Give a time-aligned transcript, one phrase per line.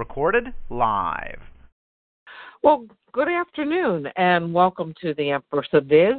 [0.00, 1.40] Recorded live.
[2.62, 6.14] Well, good afternoon and welcome to the Empress of Biz.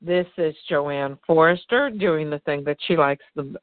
[0.00, 3.54] This is Joanne Forrester doing the thing that she likes the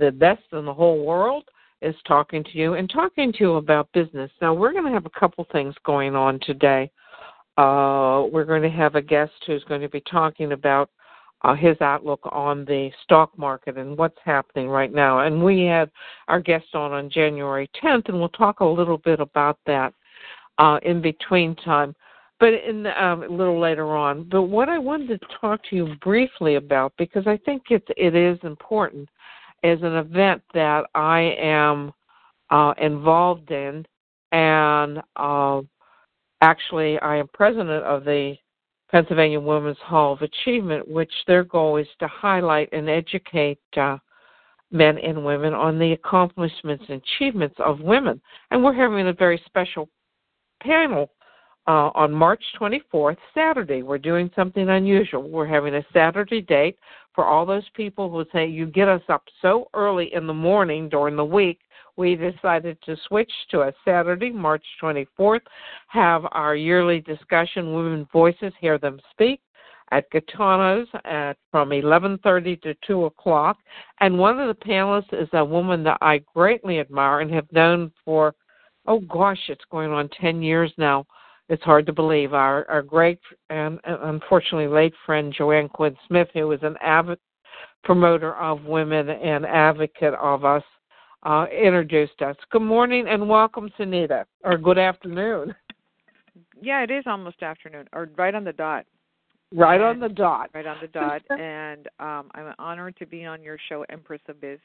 [0.00, 1.44] the best in the whole world
[1.80, 4.32] is talking to you and talking to you about business.
[4.42, 6.90] Now, we're going to have a couple things going on today.
[7.56, 10.90] Uh, we're going to have a guest who's going to be talking about
[11.44, 15.20] uh, his outlook on the stock market and what's happening right now.
[15.20, 15.90] And we had
[16.26, 19.92] our guest on on January 10th, and we'll talk a little bit about that
[20.58, 21.94] uh, in between time,
[22.40, 24.26] but in um, a little later on.
[24.30, 28.14] But what I wanted to talk to you briefly about, because I think it it
[28.14, 29.08] is important,
[29.62, 31.92] is an event that I am
[32.50, 33.84] uh, involved in,
[34.32, 35.60] and uh,
[36.40, 38.36] actually I am president of the
[38.94, 43.98] Pennsylvania Women's Hall of Achievement, which their goal is to highlight and educate uh,
[44.70, 48.20] men and women on the accomplishments and achievements of women.
[48.52, 49.88] And we're having a very special
[50.62, 51.10] panel
[51.66, 53.82] uh, on March 24th, Saturday.
[53.82, 55.28] We're doing something unusual.
[55.28, 56.78] We're having a Saturday date
[57.14, 60.88] for all those people who say you get us up so early in the morning
[60.88, 61.60] during the week.
[61.96, 65.40] We decided to switch to a Saturday, March 24th,
[65.88, 69.40] have our yearly discussion, Women Voices, Hear Them Speak
[69.92, 73.58] at Gitano's at from 11:30 to 2 o'clock.
[74.00, 77.92] And one of the panelists is a woman that I greatly admire and have known
[78.04, 78.34] for,
[78.86, 81.06] oh gosh, it's going on 10 years now
[81.48, 82.32] it's hard to believe.
[82.32, 87.18] Our our great and unfortunately late friend Joanne Quinn Smith, who was an avid
[87.82, 90.62] promoter of women and advocate of us,
[91.24, 92.36] uh, introduced us.
[92.50, 95.54] Good morning and welcome, Sunita, or good afternoon.
[96.60, 98.86] Yeah, it is almost afternoon, or right on the dot.
[99.52, 100.50] Right on the dot.
[100.54, 104.40] Right on the dot, and um, I'm honored to be on your show, Empress of
[104.40, 104.58] Biz.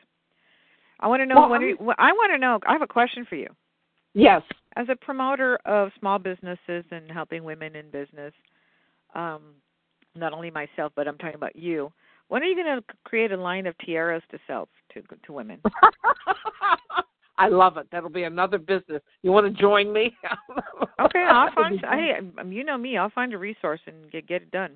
[1.02, 1.48] I want to know.
[1.48, 2.60] Well, you, I want to know.
[2.68, 3.48] I have a question for you.
[4.14, 4.42] Yes.
[4.76, 8.34] As a promoter of small businesses and helping women in business,
[9.16, 9.56] um,
[10.16, 11.92] not only myself, but I'm talking about you.
[12.28, 15.62] When are you going to create a line of tiaras to sell to to women?
[17.40, 17.88] I love it.
[17.92, 19.02] That'll be another business.
[19.24, 20.16] You want to join me?
[21.00, 21.80] okay, I'll find.
[21.80, 22.98] Hey, you know me.
[22.98, 24.74] I'll find a resource and get get it done.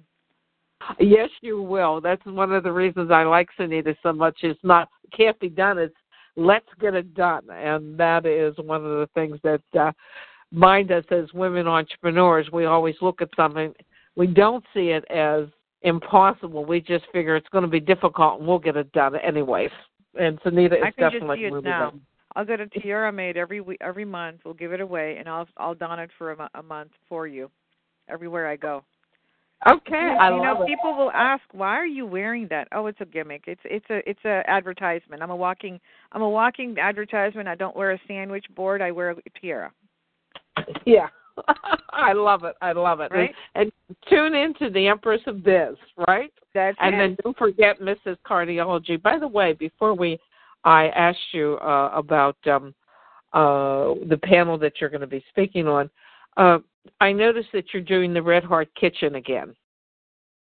[0.99, 2.01] Yes, you will.
[2.01, 4.39] That's one of the reasons I like Sunita so much.
[4.41, 5.77] It's not can't be done.
[5.77, 5.95] It's
[6.35, 7.49] let's get it done.
[7.49, 9.91] And that is one of the things that uh,
[10.51, 12.49] mind us as women entrepreneurs.
[12.51, 13.73] We always look at something,
[14.15, 15.45] we don't see it as
[15.81, 16.65] impossible.
[16.65, 19.71] We just figure it's going to be difficult and we'll get it done anyways.
[20.19, 21.93] And Sunita is I can definitely just see it now.
[22.35, 24.41] I'll get a tiara made every week, every month.
[24.43, 27.49] We'll give it away, and I'll I'll don it for a, a month for you,
[28.09, 28.83] everywhere I go.
[29.67, 30.67] Okay, you, I you love know, it.
[30.67, 33.43] people will ask, "Why are you wearing that?" Oh, it's a gimmick.
[33.47, 35.21] It's it's a it's a advertisement.
[35.21, 35.79] I'm a walking
[36.11, 37.47] I'm a walking advertisement.
[37.47, 38.81] I don't wear a sandwich board.
[38.81, 39.71] I wear a tiara.
[40.85, 41.07] Yeah.
[41.91, 42.55] I love it.
[42.61, 43.11] I love it.
[43.11, 43.33] Right?
[43.55, 45.75] And, and tune into the Empress of Biz,
[46.07, 46.31] right?
[46.53, 46.97] That's and it.
[46.99, 48.17] then don't forget Mrs.
[48.27, 49.01] Cardiology.
[49.01, 50.19] By the way, before we
[50.63, 52.73] I asked you uh, about um,
[53.33, 55.89] uh, the panel that you're going to be speaking on.
[56.37, 56.59] Uh,
[56.99, 59.55] I noticed that you're doing the Red Heart Kitchen again.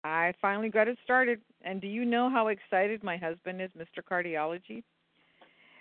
[0.04, 1.40] I finally got it started.
[1.62, 4.02] And do you know how excited my husband is, Mr.
[4.02, 4.82] Cardiology?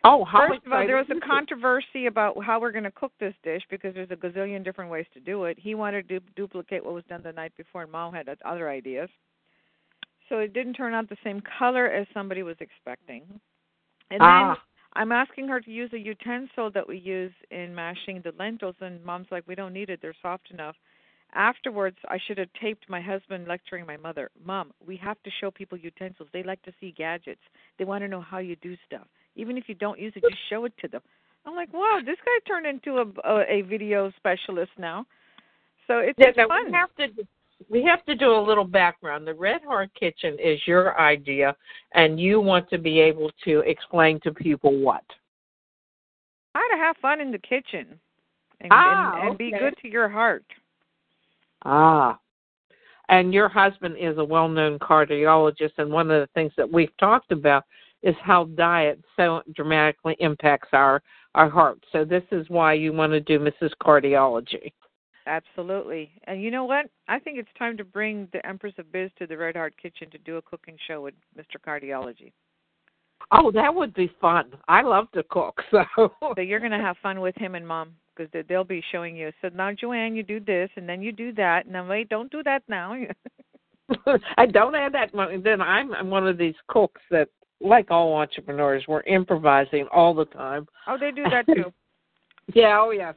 [0.04, 3.12] Oh, how First of all, there was a controversy about how we're going to cook
[3.20, 5.60] this dish because there's a gazillion different ways to do it.
[5.60, 9.10] He wanted to duplicate what was done the night before, and Mom had other ideas.
[10.28, 13.24] So it didn't turn out the same color as somebody was expecting.
[14.10, 14.60] And Ah.
[14.94, 19.04] I'm asking her to use a utensil that we use in mashing the lentils, and
[19.04, 20.76] Mom's like, "We don't need it; they're soft enough."
[21.34, 24.30] Afterwards, I should have taped my husband lecturing my mother.
[24.44, 26.28] Mom, we have to show people utensils.
[26.34, 27.42] They like to see gadgets.
[27.78, 29.08] They want to know how you do stuff.
[29.36, 31.02] Even if you don't use it, just show it to them.
[31.46, 35.06] I'm like, wow, this guy turned into a a, a video specialist now.
[35.88, 36.66] So it's, Yeah, it's now fun.
[36.66, 37.08] we have to
[37.70, 39.28] we have to do a little background.
[39.28, 41.56] The Red Heart Kitchen is your idea,
[41.94, 45.04] and you want to be able to explain to people what.
[46.54, 48.00] How to have fun in the kitchen
[48.60, 50.46] and, Ah, and, and be good to your heart.
[51.64, 52.20] Ah.
[53.10, 56.96] And your husband is a well known cardiologist, and one of the things that we've
[56.98, 57.64] talked about
[58.04, 61.02] is how diet so dramatically impacts our
[61.36, 61.80] our heart.
[61.92, 63.72] So this is why you want to do Mrs.
[63.82, 64.74] Cardiology.
[65.28, 66.12] Absolutely.
[66.26, 66.88] And you know what?
[67.08, 70.10] I think it's time to bring the Empress of Biz to the Red Heart Kitchen
[70.12, 71.58] to do a cooking show with Mr.
[71.66, 72.32] Cardiology.
[73.32, 74.52] Oh, that would be fun.
[74.68, 75.86] I love to cook, so.
[75.96, 79.32] So you're going to have fun with him and mom because they'll be showing you.
[79.42, 81.66] So now, Joanne, you do this, and then you do that.
[81.66, 82.96] And then wait, don't do that now.
[84.38, 85.14] I don't add that.
[85.14, 85.38] Money.
[85.38, 87.30] Then I'm, I'm one of these cooks that,
[87.60, 90.68] like all entrepreneurs, we're improvising all the time.
[90.88, 91.72] Oh, they do that too.
[92.54, 92.80] yeah.
[92.82, 93.16] Oh, yes.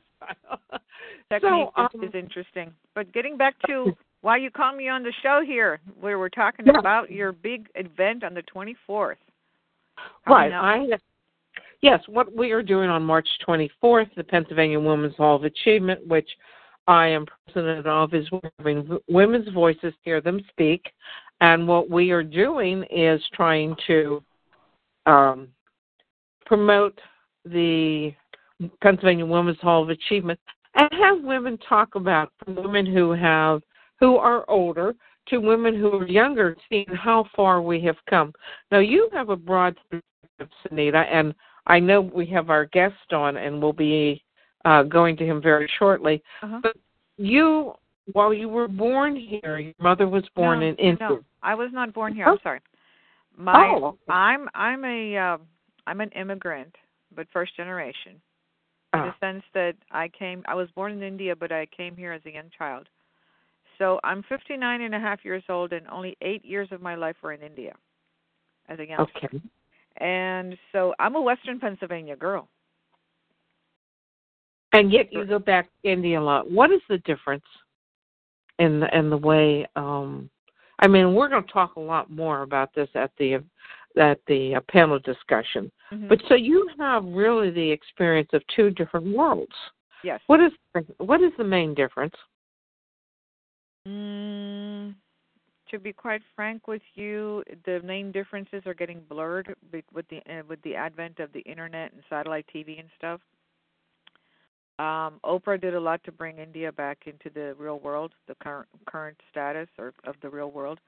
[1.30, 2.72] Technique so, um, is, interesting.
[2.94, 6.66] But getting back to why you called me on the show here, where we're talking
[6.66, 6.78] Yeah.
[6.78, 9.16] about your big event on the 24th.
[10.26, 10.52] Right.
[10.52, 10.86] I
[11.82, 16.28] yes, what we are doing on March 24th, the Pennsylvania Women's Hall of Achievement, which
[16.86, 20.90] I am president of, is we're having women's voices hear them speak,
[21.40, 24.22] and what we are doing is trying to
[25.06, 25.48] um,
[26.46, 26.98] promote
[27.44, 28.12] the
[28.82, 30.38] Pennsylvania Women's Hall of Achievement
[30.74, 33.62] and have women talk about from women who have
[34.00, 34.94] who are older
[35.28, 38.32] to women who are younger, seeing how far we have come.
[38.70, 41.34] Now you have a broad perspective, Sunita, and
[41.66, 44.22] I know we have our guest on, and we'll be
[44.64, 46.22] uh, going to him very shortly.
[46.42, 46.60] Uh-huh.
[46.62, 46.76] But
[47.16, 47.72] you,
[48.12, 51.08] while you were born here, your mother was born no, in India.
[51.08, 52.26] No, I was not born here.
[52.28, 52.32] Oh.
[52.32, 52.60] I'm sorry.
[53.36, 53.98] My Oh.
[54.08, 55.38] I'm I'm a uh,
[55.86, 56.74] I'm an immigrant,
[57.14, 58.20] but first generation.
[58.94, 59.16] In Ah.
[59.20, 62.22] the sense that I came I was born in India, but I came here as
[62.26, 62.88] a young child.
[63.78, 67.16] So I'm 59 and a half years old, and only eight years of my life
[67.22, 67.74] were in India
[68.68, 68.98] as a young.
[68.98, 69.10] Child.
[69.16, 69.40] Okay.
[69.96, 72.48] And so I'm a Western Pennsylvania girl.
[74.72, 76.50] And yet you go back to India a lot.
[76.50, 77.44] What is the difference
[78.58, 79.66] in the in the way?
[79.76, 80.30] Um,
[80.80, 83.42] I mean, we're going to talk a lot more about this at the
[83.96, 85.70] at the uh, panel discussion.
[85.92, 86.08] Mhm.
[86.08, 89.54] But so you have really the experience of two different worlds.
[90.02, 90.20] yes.
[90.26, 90.52] What is
[90.98, 92.14] what is the main difference?
[93.86, 94.94] Mm,
[95.70, 99.54] to be quite frank with you, the main differences are getting blurred
[99.92, 103.20] with the uh, with the advent of the internet and satellite TV and stuff.
[104.78, 108.68] Um, Oprah did a lot to bring India back into the real world, the current
[108.86, 110.80] current status or of the real world.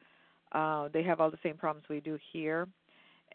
[0.53, 2.67] Uh, they have all the same problems we do here,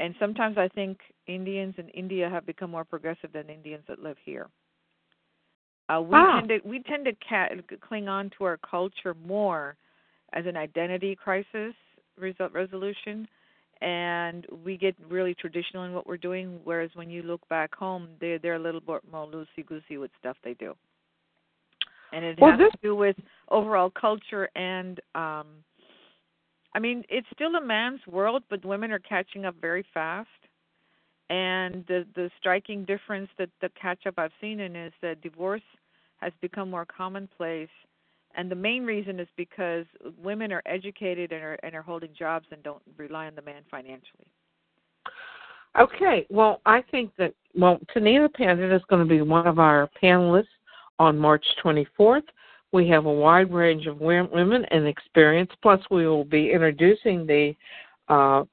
[0.01, 0.94] and sometimes I think
[1.27, 4.48] Indians in India have become more progressive than Indians that live here.
[5.89, 6.33] Uh, we Ah.
[6.38, 7.50] tend to we tend to ca-
[7.88, 9.63] cling on to our culture more
[10.33, 11.74] as an identity crisis
[12.18, 13.27] result resolution,
[13.81, 16.47] and we get really traditional in what we're doing.
[16.63, 20.12] Whereas when you look back home, they they're a little bit more loosey goosey with
[20.19, 20.71] stuff they do,
[22.13, 23.18] and it Well, has this- to do with
[23.50, 25.00] overall culture and.
[25.15, 25.47] um
[26.73, 30.29] I mean, it's still a man's world, but women are catching up very fast.
[31.29, 35.62] And the the striking difference that the catch up I've seen in is that divorce
[36.18, 37.69] has become more commonplace,
[38.35, 39.85] and the main reason is because
[40.21, 43.63] women are educated and are and are holding jobs and don't rely on the man
[43.71, 44.27] financially.
[45.79, 49.89] Okay, well, I think that well, Tanita Pandit is going to be one of our
[50.03, 50.47] panelists
[51.00, 52.23] on March 24th.
[52.71, 55.51] We have a wide range of women and experience.
[55.62, 57.56] Plus, we will be introducing the
[58.07, 58.44] uh,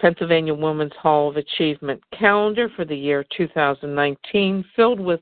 [0.00, 5.20] Pennsylvania Women's Hall of Achievement calendar for the year 2019, filled with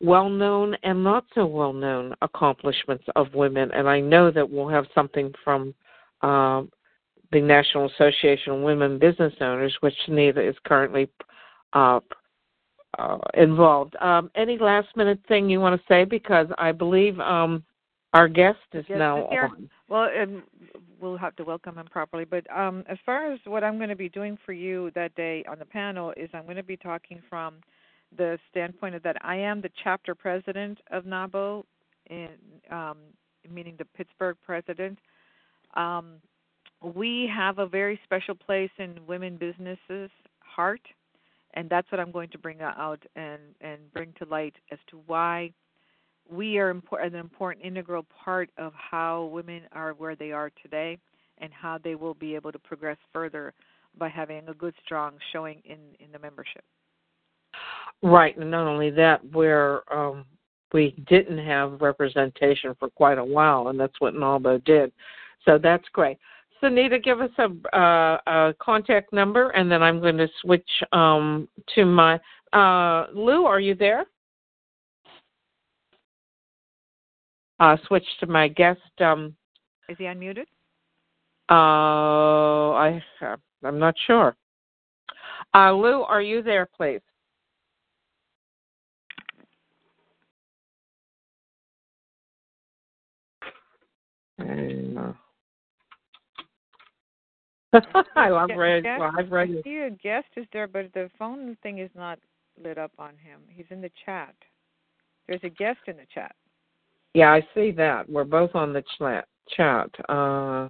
[0.00, 3.70] well known and not so well known accomplishments of women.
[3.72, 5.74] And I know that we'll have something from
[6.22, 6.62] uh,
[7.32, 11.08] the National Association of Women Business Owners, which Tanita is currently
[11.72, 12.00] uh,
[12.98, 13.96] uh, involved.
[14.00, 16.04] Um, any last minute thing you want to say?
[16.04, 17.64] Because I believe um,
[18.16, 19.68] our guest is now on.
[19.88, 20.42] Well, um,
[21.00, 22.24] we'll have to welcome him properly.
[22.24, 25.44] But um, as far as what I'm going to be doing for you that day
[25.48, 27.56] on the panel is, I'm going to be talking from
[28.16, 31.64] the standpoint of that I am the chapter president of NAWBO,
[32.08, 32.28] in
[32.70, 32.98] um,
[33.52, 34.98] meaning the Pittsburgh president.
[35.74, 36.14] Um,
[36.82, 40.80] we have a very special place in women businesses heart,
[41.54, 45.00] and that's what I'm going to bring out and and bring to light as to
[45.06, 45.52] why
[46.30, 50.98] we are an important integral part of how women are where they are today
[51.38, 53.52] and how they will be able to progress further
[53.98, 56.64] by having a good strong showing in in the membership
[58.02, 60.24] Right, and not only that, where um,
[60.72, 64.92] we didn't have representation for quite a while, and that's what NAWBO did.
[65.44, 66.18] So that's great.
[66.60, 70.68] So, Nita, give us a, uh, a contact number, and then I'm going to switch
[70.92, 72.20] um, to my.
[72.52, 74.04] Uh, Lou, are you there?
[77.58, 78.80] Uh, switch to my guest.
[79.00, 79.34] Um,
[79.88, 80.46] is he unmuted
[81.48, 83.02] uh, I
[83.64, 84.36] I'm not sure.
[85.54, 87.00] Uh, Lou, are you there, please?
[98.16, 98.82] I love radio.
[98.82, 102.18] guest- Live I see a guest is there, but the phone thing is not
[102.62, 103.40] lit up on him.
[103.48, 104.34] He's in the chat.
[105.26, 106.34] There's a guest in the chat.
[107.16, 108.10] Yeah, I see that.
[108.10, 109.26] We're both on the chat.
[109.56, 109.88] Chat.
[110.06, 110.68] Uh,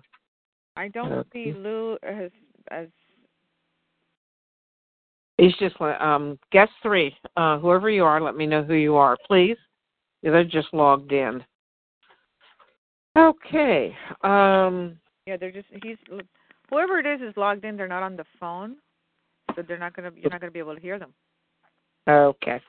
[0.77, 1.29] I don't Okay.
[1.33, 2.31] see Lou as
[2.71, 2.87] as
[5.39, 7.17] he's just like um, guest three.
[7.37, 9.57] Uh, whoever you are, let me know who you are, please.
[10.23, 11.43] Yeah, they're just logged in.
[13.19, 13.93] Okay.
[14.23, 15.37] Um, yeah.
[15.37, 15.97] They're just he's
[16.71, 17.77] whoever it is is logged in.
[17.77, 18.77] They're not on the phone,
[19.57, 21.13] so they're not gonna you're not gonna be able to hear them.
[22.09, 22.61] okay.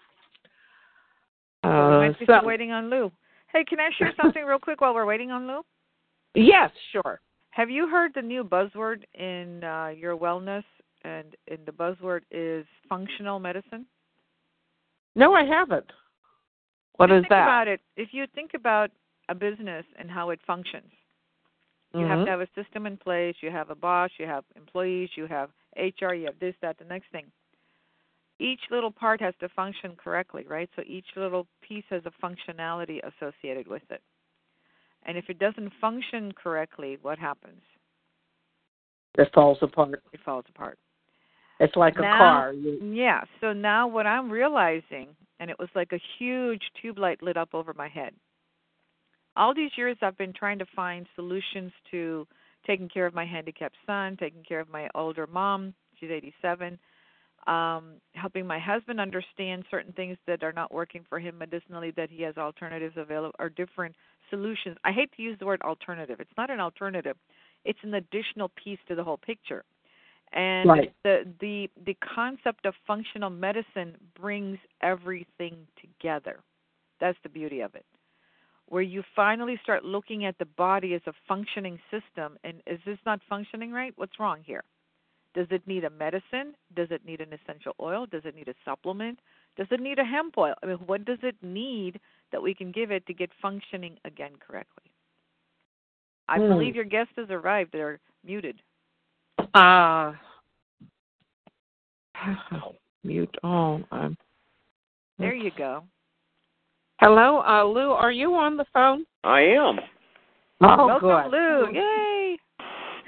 [1.64, 3.12] So Uh, so, still waiting on Lou.
[3.52, 5.62] Hey, can I share something real quick while we're waiting on Lou?
[6.36, 7.20] yes, sure.
[7.52, 10.64] Have you heard the new buzzword in uh, your wellness?
[11.04, 13.86] And, and the buzzword is functional medicine.
[15.16, 15.90] No, I haven't.
[16.98, 17.44] What is think that?
[17.44, 17.80] about it.
[17.96, 18.92] If you think about
[19.30, 20.92] a business and how it functions,
[21.94, 22.26] you have Mhm.
[22.26, 23.36] to have a system in place.
[23.42, 24.12] You have a boss.
[24.20, 25.10] You have employees.
[25.16, 26.14] You have HR.
[26.14, 27.32] You have this, that, the next thing.
[28.40, 30.70] Each little part has to function correctly, right?
[30.76, 34.02] So each little piece has a functionality associated with it.
[35.06, 37.62] And if it doesn't function correctly, what happens?
[39.18, 40.04] It falls apart.
[40.14, 40.78] It falls apart.
[41.60, 42.54] It's like a car.
[42.54, 43.22] Yeah.
[43.42, 45.08] So now what I'm realizing,
[45.40, 48.14] and it was like a huge tube light lit up over my head.
[49.36, 52.28] All these years I've been trying to find solutions to
[52.68, 56.78] taking care of my handicapped son, taking care of my older mom, she's 87,
[57.48, 62.10] um, helping my husband understand certain things that are not working for him medicinally, that
[62.12, 63.96] he has alternatives available or different
[64.30, 64.78] solutions.
[64.84, 66.20] I hate to use the word alternative.
[66.20, 67.16] It's not an alternative.
[67.64, 69.64] It's an additional piece to the whole picture.
[70.34, 70.94] And Right.
[71.04, 76.42] the the the concept of functional medicine brings everything together.
[77.00, 77.86] That's the beauty of it.
[78.68, 82.98] Where you finally start looking at the body as a functioning system and is this
[83.06, 83.94] not functioning right?
[83.96, 84.66] What's wrong here?
[85.38, 86.56] Does it need a medicine?
[86.76, 88.08] Does it need an essential oil?
[88.08, 89.20] Does it need a supplement?
[89.56, 90.56] Does it need a hemp oil?
[90.64, 92.00] I mean, what does it need
[92.32, 94.86] that we can give it to get functioning again correctly?
[96.28, 96.48] I Hmm.
[96.50, 97.72] believe your guest has arrived.
[97.72, 98.60] They're muted.
[99.54, 100.14] uh,
[103.04, 103.38] mute.
[103.44, 104.18] Oh, um,
[105.20, 105.84] There you go.
[107.00, 107.92] hello, uh, Lou.
[107.92, 109.06] Are you on the phone?
[109.24, 109.80] I am.
[110.62, 111.32] Oh, Welcome, good.
[111.32, 111.74] Lou.
[111.76, 112.40] Yay!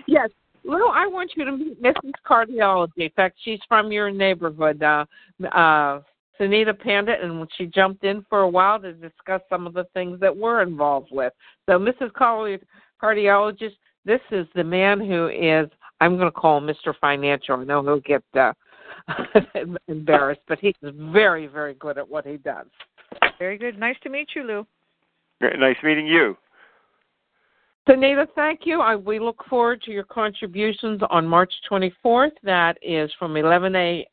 [0.06, 0.30] Yes,
[0.70, 0.88] Lou.
[0.88, 2.12] I want you to meet Mrs.
[2.28, 2.90] Cardiology.
[2.98, 4.82] In fact, she's from your neighborhood.
[4.82, 5.06] Uh,
[5.52, 6.02] uh,
[6.40, 10.20] Sunita Pandit, and she jumped in for a while to discuss some of the things
[10.22, 11.34] that we're involved with.
[11.66, 12.14] So, Mrs.
[12.14, 12.64] Cardi-
[13.02, 16.94] Cardiologist, this is the man who is, I'm going to call him Mr.
[17.02, 17.60] Financial.
[17.60, 18.54] I know he'll get uh,
[19.88, 22.68] embarrassed, but he's very, very good at what he does.
[23.38, 23.78] Very good.
[23.78, 24.68] Nice to meet you, Lou.
[25.42, 25.60] Great.
[25.60, 26.38] Nice meeting you.
[27.90, 28.82] Sunita, thank you.
[28.82, 32.32] I, we look forward to your contributions on March 24th.
[32.44, 34.08] That is from 11 a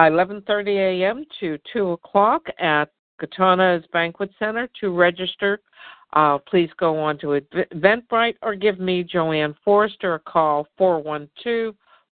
[0.00, 1.24] 11:30 a.m.
[1.38, 2.90] to 2 o'clock at
[3.20, 4.68] Katana's Banquet Center.
[4.80, 5.60] To register,
[6.14, 7.40] uh, please go on to
[7.72, 10.66] Eventbrite or give me Joanne Forrester a call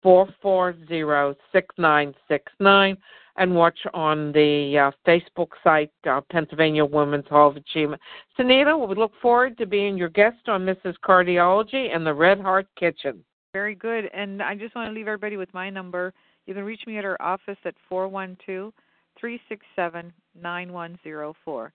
[0.05, 2.97] 412-440-6969
[3.37, 8.01] and watch on the uh, Facebook site uh, Pennsylvania Women's Hall of Achievement.
[8.39, 10.95] Sunita, we look forward to being your guest on Mrs.
[11.05, 13.25] Cardiology and the Red Heart Kitchen.
[13.53, 14.11] Very good.
[14.15, 16.13] And I just want to leave everybody with my number.
[16.47, 18.73] You can reach me at our office at four one two
[19.19, 21.73] three six seven nine one zero four,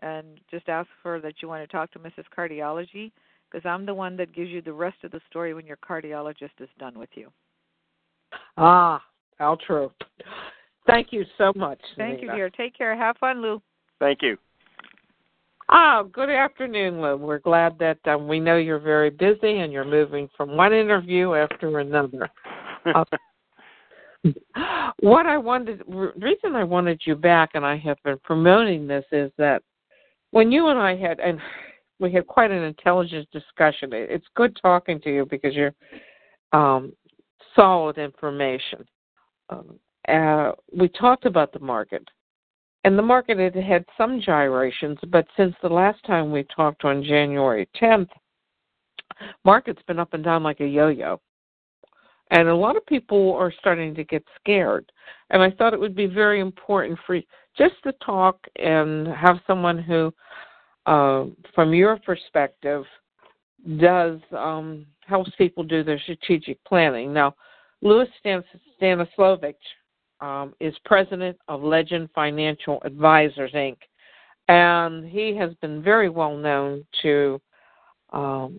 [0.00, 2.24] and just ask for that you want to talk to Mrs.
[2.36, 3.10] Cardiology
[3.50, 6.60] because I'm the one that gives you the rest of the story when your cardiologist
[6.60, 7.30] is done with you.
[8.56, 9.02] Ah,
[9.38, 9.90] how true.
[10.86, 11.80] Thank you so much.
[11.96, 12.50] Thank you, dear.
[12.50, 12.96] Take care.
[12.96, 13.62] Have fun, Lou.
[14.00, 14.36] Thank you.
[15.70, 17.16] Oh, good afternoon, Lou.
[17.16, 21.34] We're glad that um, we know you're very busy and you're moving from one interview
[21.34, 22.28] after another.
[22.84, 23.04] Uh,
[25.00, 29.04] what I wanted, the reason I wanted you back, and I have been promoting this,
[29.12, 29.62] is that
[30.32, 31.40] when you and I had, and
[32.02, 33.90] we had quite an intelligent discussion.
[33.92, 35.72] It's good talking to you because you're
[36.52, 36.92] um,
[37.54, 38.84] solid information.
[39.48, 39.78] Um,
[40.08, 42.06] uh, we talked about the market,
[42.84, 47.04] and the market had had some gyrations, but since the last time we talked on
[47.04, 48.08] January 10th,
[49.44, 51.20] market's been up and down like a yo-yo.
[52.32, 54.90] And a lot of people are starting to get scared.
[55.30, 57.20] And I thought it would be very important for
[57.56, 60.12] just to talk and have someone who,
[60.86, 62.84] uh, from your perspective,
[63.78, 67.12] does um, helps people do their strategic planning.
[67.12, 67.34] Now,
[67.82, 68.44] Louis Stan-
[68.80, 69.54] Stanasolovich
[70.22, 73.76] um, is president of Legend Financial Advisors Inc.,
[74.48, 77.40] and he has been very well known to
[78.12, 78.58] um,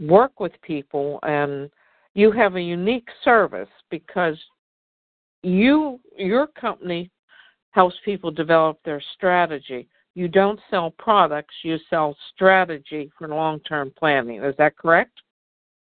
[0.00, 1.18] work with people.
[1.22, 1.70] And
[2.14, 4.36] you have a unique service because
[5.42, 7.10] you your company
[7.70, 9.88] helps people develop their strategy.
[10.14, 14.42] You don't sell products; you sell strategy for long-term planning.
[14.42, 15.12] Is that correct?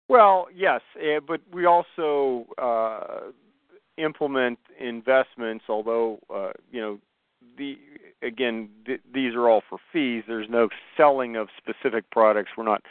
[0.07, 3.31] Well, yes, eh, but we also uh,
[3.97, 5.65] implement investments.
[5.69, 6.99] Although uh, you know,
[7.57, 7.77] the
[8.21, 10.23] again, th- these are all for fees.
[10.27, 12.51] There's no selling of specific products.
[12.57, 12.83] We're not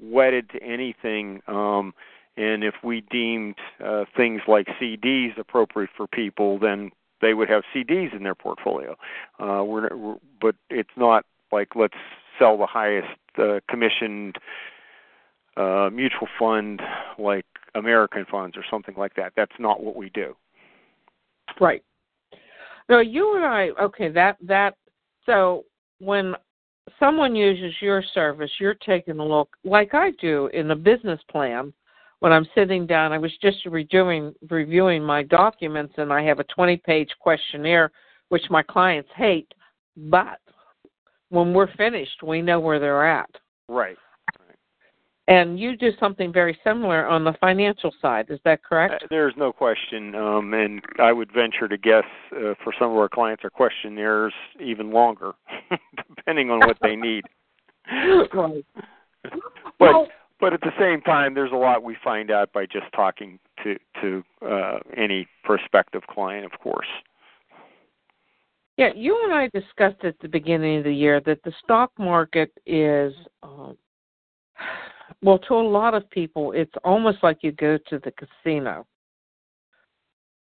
[0.00, 1.42] wedded to anything.
[1.46, 1.92] Um,
[2.36, 7.64] and if we deemed uh, things like CDs appropriate for people, then they would have
[7.74, 8.92] CDs in their portfolio.
[9.40, 11.96] Uh, we're, we're, but it's not like let's
[12.38, 14.38] sell the highest uh, commissioned
[15.56, 16.80] uh, mutual fund
[17.18, 19.32] like American funds or something like that.
[19.36, 20.36] That's not what we do.
[21.60, 21.82] Right.
[22.88, 23.70] No, you and I.
[23.80, 24.74] Okay, that that.
[25.26, 25.64] So
[25.98, 26.34] when
[26.98, 31.72] someone uses your service, you're taking a look, like I do in the business plan.
[32.20, 36.44] When I'm sitting down, I was just reviewing reviewing my documents, and I have a
[36.44, 37.92] 20-page questionnaire,
[38.30, 39.52] which my clients hate.
[39.96, 40.40] But
[41.28, 43.30] when we're finished, we know where they're at.
[43.68, 43.96] Right.
[45.28, 48.26] And you do something very similar on the financial side.
[48.30, 49.04] Is that correct?
[49.04, 52.96] Uh, there's no question, um, and I would venture to guess uh, for some of
[52.96, 55.32] our clients, our questionnaires even longer,
[56.16, 57.24] depending on what they need.
[58.32, 58.64] right.
[59.22, 59.32] But
[59.78, 60.08] well,
[60.40, 63.76] but at the same time, there's a lot we find out by just talking to
[64.00, 66.86] to uh, any prospective client, of course.
[68.78, 72.52] Yeah, you and I discussed at the beginning of the year that the stock market
[72.64, 73.72] is, uh,
[75.22, 78.86] well, to a lot of people, it's almost like you go to the casino.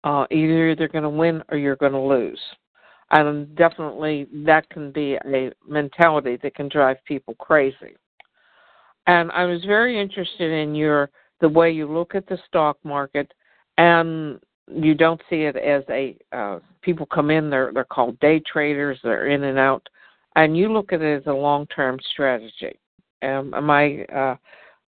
[0.02, 2.40] Uh, either they're going to win or you're going to lose.
[3.10, 7.96] And definitely that can be a mentality that can drive people crazy.
[9.06, 11.10] And I was very interested in your
[11.40, 13.32] the way you look at the stock market
[13.76, 14.40] and
[14.72, 18.98] you don't see it as a uh, people come in they're they're called day traders
[19.02, 19.86] they're in and out
[20.36, 22.78] and you look at it as a long term strategy
[23.22, 24.36] um, am i uh,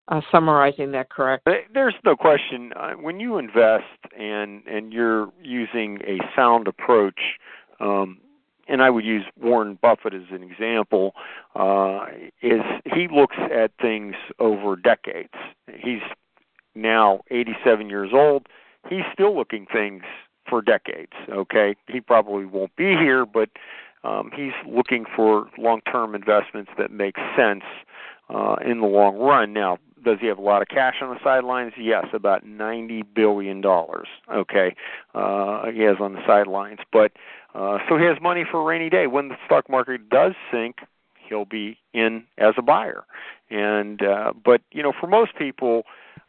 [0.08, 3.84] uh, summarizing that correct there's no question uh, when you invest
[4.18, 7.38] and and you're using a sound approach
[7.80, 8.18] um,
[8.66, 11.12] and I would use Warren Buffett as an example,
[11.54, 12.06] uh,
[12.40, 12.62] is
[12.94, 15.34] he looks at things over decades.
[15.70, 16.00] He's
[16.74, 18.46] now 87 years old
[18.88, 20.02] he's still looking things
[20.48, 21.12] for decades.
[21.28, 23.50] Okay, he probably won't be here, but
[24.02, 27.64] um, he's looking for long-term investments that make sense
[28.28, 29.52] uh, in the long run.
[29.52, 31.72] Now, does he have a lot of cash on the sidelines?
[31.78, 34.08] Yes, about ninety billion dollars.
[34.32, 34.74] Okay,
[35.14, 37.12] uh, he has on the sidelines, but
[37.54, 39.06] uh, so he has money for a rainy day.
[39.06, 40.78] When the stock market does sink,
[41.28, 43.04] he'll be in as a buyer.
[43.50, 45.84] And uh, but you know, for most people,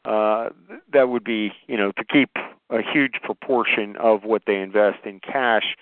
[0.05, 0.49] uh,
[0.93, 2.31] that would be you know to keep
[2.69, 5.75] a huge proportion of what they invest in cash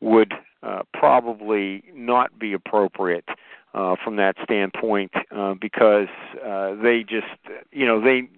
[0.00, 3.28] would uh, probably not be appropriate
[3.74, 6.08] uh, from that standpoint uh, because
[6.44, 7.26] uh, they just
[7.70, 8.28] you know they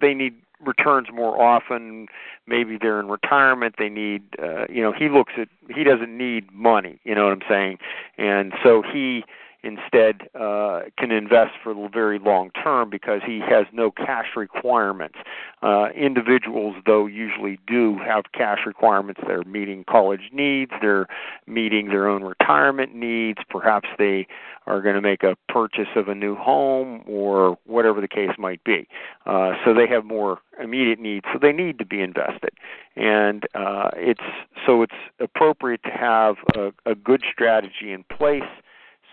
[0.00, 2.06] they need returns more often.
[2.46, 3.74] Maybe they're in retirement.
[3.78, 7.32] They need uh, you know he looks at he doesn't need money you know what
[7.32, 7.78] i'm saying?
[8.18, 9.24] And so he
[9.66, 15.18] instead uh, can invest for the very long term because he has no cash requirements.
[15.62, 19.20] Uh, individuals, though, usually do have cash requirements.
[19.26, 21.06] They're meeting college needs, they're
[21.46, 23.38] meeting their own retirement needs.
[23.50, 24.26] Perhaps they
[24.66, 28.62] are going to make a purchase of a new home or whatever the case might
[28.64, 28.88] be.
[29.24, 32.50] Uh, so they have more immediate needs, so they need to be invested.
[32.96, 34.24] And uh, it's
[34.66, 38.42] so it's appropriate to have a, a good strategy in place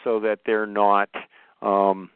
[0.04, 1.10] so that they're not
[1.62, 2.10] um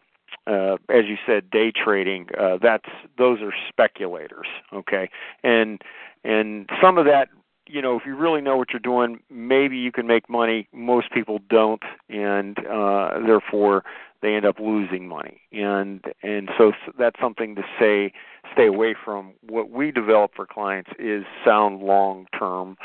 [0.46, 2.28] uh, as you said, day trading.
[2.40, 5.10] Uh, that's those are speculators, okay,
[5.44, 5.82] and
[6.24, 7.30] and some of that,
[7.68, 10.68] you know, if you really know what you're doing, maybe you can make money.
[10.74, 13.84] Most people don't, and uh, therefore
[14.22, 15.42] they end up losing money.
[15.52, 18.14] And and so that's something to say,
[18.54, 19.34] stay away from.
[19.42, 22.78] What we develop for clients is sound long term.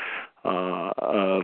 [0.43, 1.41] Uh, uh,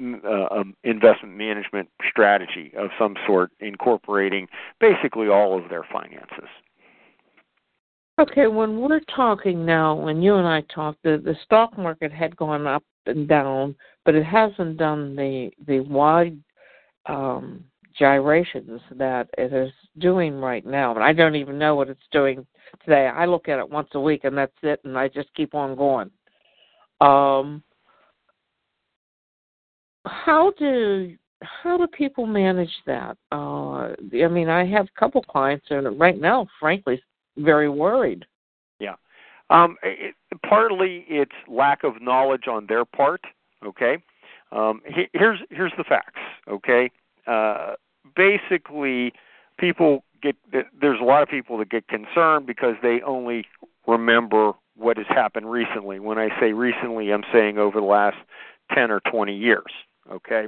[0.00, 4.46] uh, um, investment management strategy of some sort, incorporating
[4.80, 6.48] basically all of their finances.
[8.18, 12.34] Okay, when we're talking now, when you and I talked, the, the stock market had
[12.36, 16.38] gone up and down, but it hasn't done the the wide
[17.06, 17.62] um,
[17.98, 20.94] gyrations that it is doing right now.
[20.94, 22.46] And I don't even know what it's doing
[22.84, 23.06] today.
[23.06, 25.76] I look at it once a week, and that's it, and I just keep on
[25.76, 26.10] going.
[27.00, 27.62] Um,
[30.06, 33.16] how do how do people manage that?
[33.30, 37.02] Uh, I mean, I have a couple clients, and right now, frankly,
[37.36, 38.24] very worried.
[38.80, 38.94] Yeah,
[39.50, 40.14] um, it,
[40.48, 43.20] partly it's lack of knowledge on their part.
[43.64, 43.98] Okay,
[44.52, 46.20] um, he, here's here's the facts.
[46.48, 46.90] Okay,
[47.26, 47.74] uh,
[48.14, 49.12] basically,
[49.58, 53.44] people get there's a lot of people that get concerned because they only
[53.86, 56.00] remember what has happened recently.
[56.00, 58.16] When I say recently, I'm saying over the last
[58.74, 59.72] 10 or 20 years.
[60.10, 60.46] Okay,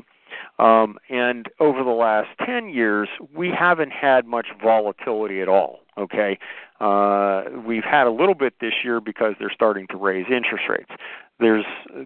[0.58, 5.80] um, and over the last 10 years, we haven't had much volatility at all.
[5.96, 6.38] Okay,
[6.80, 10.90] uh, we've had a little bit this year because they're starting to raise interest rates.
[11.40, 11.64] There's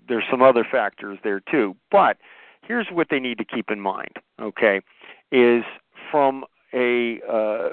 [0.08, 2.18] there's some other factors there too, but
[2.62, 4.16] here's what they need to keep in mind.
[4.40, 4.80] Okay,
[5.30, 5.64] is
[6.10, 7.68] from a uh,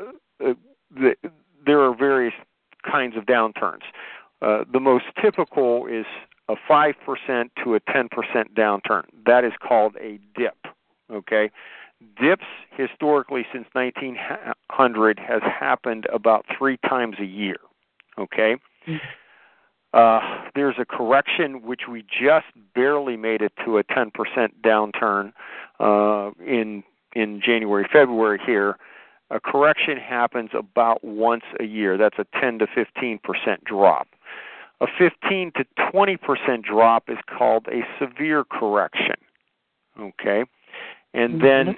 [0.92, 1.16] the,
[1.66, 2.34] there are various
[2.90, 3.84] kinds of downturns.
[4.42, 6.06] Uh, the most typical is
[6.50, 8.10] a 5% to a 10%
[8.58, 9.04] downturn.
[9.26, 10.58] That is called a dip.
[11.12, 11.52] Okay?
[12.22, 17.58] Dips historically since 1900 has happened about three times a year.
[18.18, 18.56] Okay?
[19.94, 20.20] Uh,
[20.56, 24.12] there's a correction which we just barely made it to a 10%
[24.64, 25.34] downturn
[25.80, 26.84] uh, in
[27.16, 28.78] in January February here.
[29.32, 31.98] A correction happens about once a year.
[31.98, 34.08] That's a 10 to 15% drop.
[34.82, 39.16] A 15 to 20% drop is called a severe correction.
[40.00, 40.44] Okay?
[41.14, 41.44] And mm-hmm.
[41.44, 41.76] then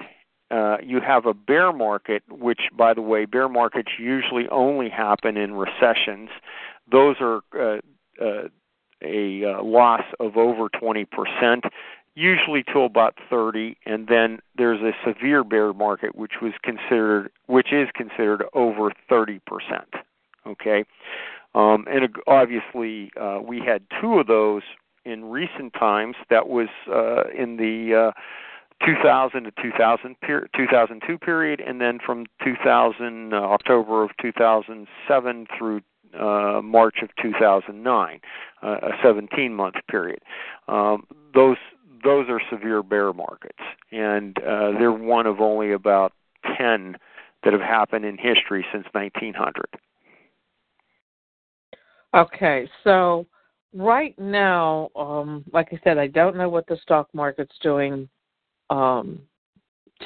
[0.50, 5.36] uh, you have a bear market, which, by the way, bear markets usually only happen
[5.36, 6.28] in recessions.
[6.90, 7.80] Those are uh,
[8.22, 8.48] uh,
[9.02, 11.06] a uh, loss of over 20%,
[12.14, 17.72] usually to about 30, and then there's a severe bear market, which was considered, which
[17.72, 19.40] is considered over 30%.
[20.44, 20.84] Okay,
[21.54, 24.62] um, and obviously, uh, we had two of those
[25.04, 26.16] in recent times.
[26.30, 32.26] That was uh, in the uh, 2000 to 2000 per- 2002 period, and then from
[32.44, 35.80] 2000 uh, October of 2007 through
[36.18, 38.20] uh, March of 2009,
[38.62, 40.20] uh, a 17 month period.
[40.68, 41.56] Um, those
[42.04, 43.62] those are severe bear markets,
[43.92, 46.12] and uh, they're one of only about
[46.58, 46.96] 10
[47.44, 49.66] that have happened in history since 1900.
[52.14, 53.26] Okay, so
[53.74, 58.08] right now, um, like I said, I don't know what the stock market's doing
[58.68, 59.18] um,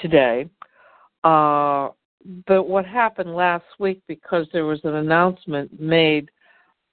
[0.01, 0.49] today.
[1.25, 1.88] Uh,
[2.47, 6.31] but what happened last week, because there was an announcement made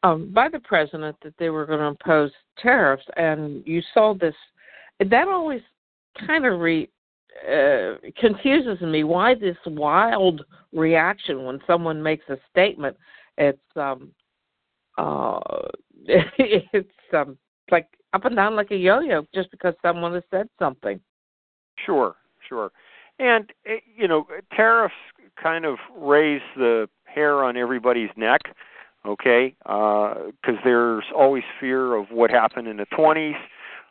[0.04, 4.36] um, by the president that they were going to impose tariffs, and you saw this,
[5.00, 5.62] that always
[6.26, 6.90] kind of re,
[7.48, 9.04] uh, confuses me.
[9.04, 12.98] Why this wild reaction when someone makes a statement?
[13.38, 14.12] It's um,
[14.98, 15.40] uh,
[16.06, 17.38] it's um,
[17.72, 21.00] like up and down like a yo-yo just because someone has said something.
[21.86, 22.16] Sure,
[22.48, 22.72] sure,
[23.20, 24.94] and eh, you know tariffs
[25.42, 28.42] kind of raise the hair on everybody's neck.
[29.06, 33.36] Okay, Uh, because there's always fear of what happened in the 20s,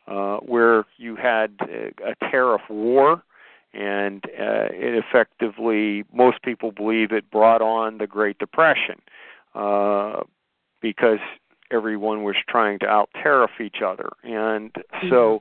[0.07, 3.23] uh, where you had a, a tariff war,
[3.75, 9.03] and uh, it effectively, most people believe it brought on the Great Depression.
[9.55, 10.23] Uh,
[10.83, 11.21] because
[11.71, 15.09] everyone was trying to out tariff each other, and mm-hmm.
[15.09, 15.41] so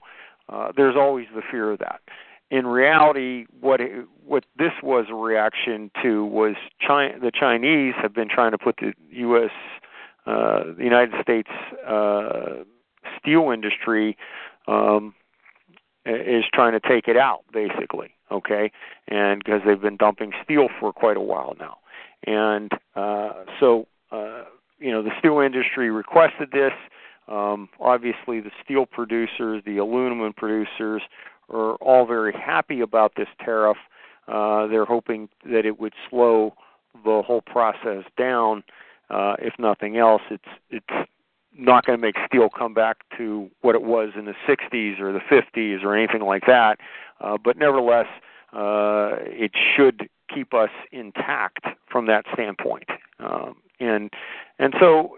[0.49, 2.01] uh, there's always the fear of that.
[2.49, 8.13] In reality, what it, what this was a reaction to was China, the Chinese have
[8.13, 9.51] been trying to put the U.S.
[10.25, 11.49] Uh, the United States
[11.87, 12.63] uh,
[13.19, 14.17] steel industry
[14.67, 15.13] um,
[16.05, 18.09] is trying to take it out, basically.
[18.31, 18.71] Okay,
[19.07, 21.77] and because they've been dumping steel for quite a while now,
[22.25, 24.43] and uh, so uh,
[24.81, 26.73] you know the steel industry requested this.
[27.27, 31.01] Um, obviously, the steel producers, the aluminum producers,
[31.49, 33.77] are all very happy about this tariff.
[34.27, 36.53] Uh, they're hoping that it would slow
[37.05, 38.63] the whole process down.
[39.09, 41.09] Uh, if nothing else, it's it's
[41.57, 45.11] not going to make steel come back to what it was in the 60s or
[45.11, 46.77] the 50s or anything like that.
[47.19, 48.07] Uh, but nevertheless,
[48.53, 52.87] uh, it should keep us intact from that standpoint.
[53.19, 54.09] Um, and
[54.59, 55.17] and so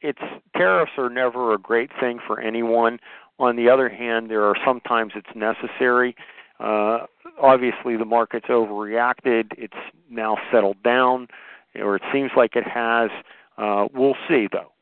[0.00, 0.20] it's
[0.56, 2.98] tariffs are never a great thing for anyone.
[3.38, 6.16] On the other hand, there are sometimes it's necessary.
[6.58, 7.00] Uh,
[7.40, 9.52] obviously, the market's overreacted.
[9.58, 9.74] It's
[10.08, 11.28] now settled down,
[11.74, 13.10] or it seems like it has.
[13.58, 14.72] Uh, we'll see, though.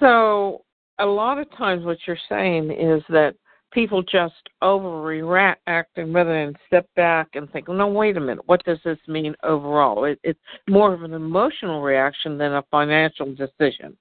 [0.00, 0.62] So,
[0.98, 3.34] a lot of times, what you're saying is that
[3.76, 8.64] people just overreact and rather than step back and think, no, wait a minute, what
[8.64, 10.06] does this mean overall?
[10.06, 13.94] It, it's more of an emotional reaction than a financial decision.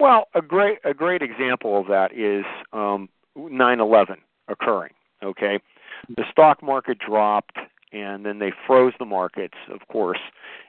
[0.00, 4.16] Well, a great a great example of that is um, 9/11.
[4.48, 4.92] occurring.
[5.22, 5.60] Okay,
[6.16, 7.56] the stock market dropped,
[7.92, 10.18] and then they froze the markets, of course,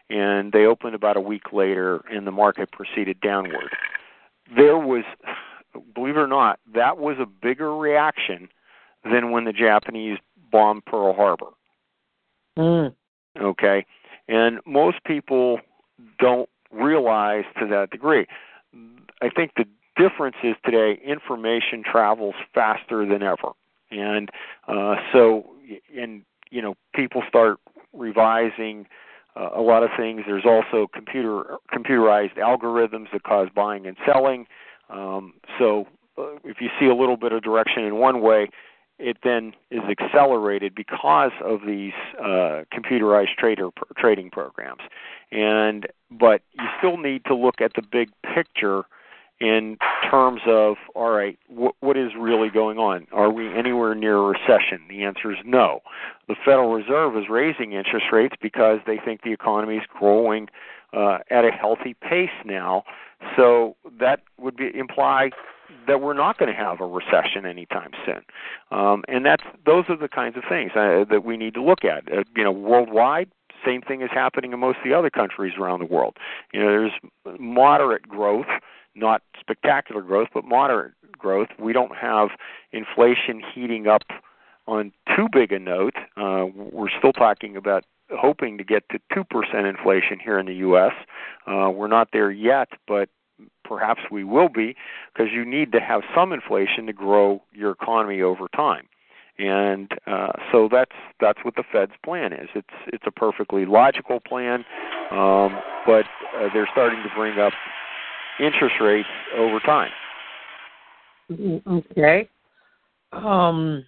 [0.09, 3.69] and they opened about a week later, and the market proceeded downward.
[4.55, 5.05] There was,
[5.93, 8.49] believe it or not, that was a bigger reaction
[9.03, 10.17] than when the Japanese
[10.51, 11.51] bombed Pearl Harbor.
[12.57, 12.93] Mm.
[13.39, 13.85] Okay,
[14.27, 15.59] and most people
[16.19, 18.25] don't realize to that degree.
[19.21, 23.53] I think the difference is today information travels faster than ever,
[23.89, 24.29] and
[24.67, 25.47] uh, so
[25.97, 27.59] and you know people start
[27.93, 28.87] revising
[29.35, 30.23] uh, a lot of things.
[30.25, 34.45] There's also computer computerized algorithms that cause buying and selling.
[34.91, 38.49] Um, so uh, if you see a little bit of direction in one way,
[38.99, 44.81] it then is accelerated because of these uh, computerized trader trading programs.
[45.31, 48.83] And but you still need to look at the big picture
[49.39, 49.77] in
[50.09, 53.07] terms of all right, what, what is really going on?
[53.11, 54.81] Are we anywhere near a recession?
[54.87, 55.79] The answer is no.
[56.27, 60.47] The Federal Reserve is raising interest rates because they think the economy is growing
[60.93, 62.83] uh, at a healthy pace now.
[63.35, 65.31] So that would be, imply
[65.87, 68.21] that we're not going to have a recession anytime soon.
[68.71, 71.85] Um, and that's those are the kinds of things uh, that we need to look
[71.85, 72.11] at.
[72.11, 73.29] Uh, you know, worldwide,
[73.65, 76.17] same thing is happening in most of the other countries around the world.
[76.53, 78.47] You know, there's moderate growth,
[78.95, 81.49] not spectacular growth, but moderate growth.
[81.59, 82.29] We don't have
[82.71, 84.03] inflation heating up
[84.67, 85.95] on too big a note.
[86.17, 90.91] Uh, we're still talking about hoping to get to 2% inflation here in the U.S.
[91.47, 93.09] Uh, we're not there yet, but
[93.63, 94.75] perhaps we will be
[95.13, 98.87] because you need to have some inflation to grow your economy over time.
[99.39, 102.49] And uh, so that's that's what the Fed's plan is.
[102.53, 104.65] It's it's a perfectly logical plan,
[105.09, 106.05] um, but
[106.37, 107.53] uh, they're starting to bring up
[108.39, 109.89] interest rates over time.
[111.31, 111.77] Mm-hmm.
[111.77, 112.29] Okay.
[113.13, 113.85] Um,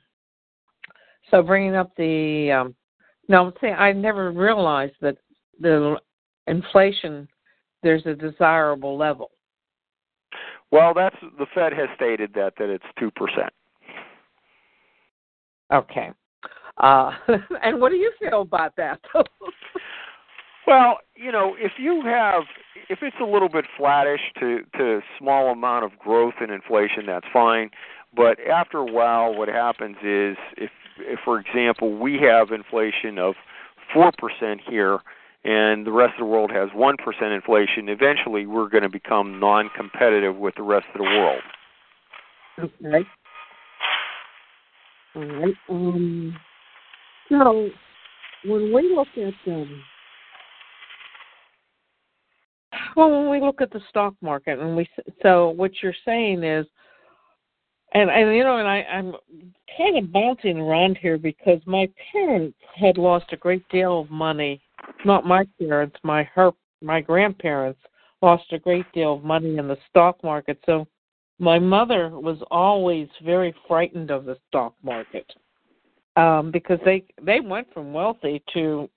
[1.33, 2.75] so bringing up the um,
[3.27, 5.17] now, see, I never realized that
[5.59, 5.95] the
[6.45, 7.27] inflation
[7.81, 9.31] there's a desirable level.
[10.71, 13.51] Well, that's the Fed has stated that that it's two percent.
[15.73, 16.11] Okay.
[16.77, 17.11] Uh,
[17.63, 18.99] and what do you feel about that?
[20.67, 22.43] well, you know, if you have
[22.89, 27.27] if it's a little bit flattish to to small amount of growth in inflation, that's
[27.33, 27.71] fine.
[28.15, 30.69] But after a while, what happens is if
[31.23, 33.35] for example, we have inflation of
[33.93, 34.99] four percent here
[35.45, 39.69] and the rest of the world has 1% inflation, eventually we're going to become non
[39.75, 41.41] competitive with the rest of the world.
[42.59, 43.07] Okay.
[45.15, 45.55] All right.
[45.69, 46.37] Um,
[47.29, 47.69] so
[48.45, 49.83] when we look at um,
[52.95, 54.87] well, when we look at the stock market, and we
[55.21, 56.65] so what you're saying is,
[57.93, 59.13] and and you know, and I I'm
[59.77, 64.61] kind of bouncing around here because my parents had lost a great deal of money
[65.05, 66.51] not my parents, my her
[66.81, 67.79] my grandparents
[68.21, 70.59] lost a great deal of money in the stock market.
[70.65, 70.87] So
[71.39, 75.25] my mother was always very frightened of the stock market
[76.15, 78.89] um, because they they went from wealthy to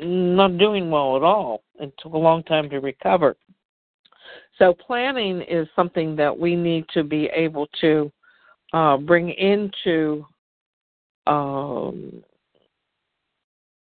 [0.00, 3.36] not doing well at all and took a long time to recover.
[4.58, 8.10] So planning is something that we need to be able to
[8.74, 10.26] uh, bring into
[11.28, 12.24] um,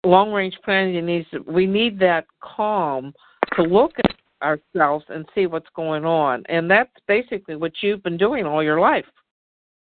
[0.05, 3.15] long range planning needs we need that calm
[3.55, 6.43] to look at ourselves and see what's going on.
[6.49, 9.05] And that's basically what you've been doing all your life.